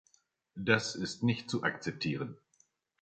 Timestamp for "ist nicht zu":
0.95-1.61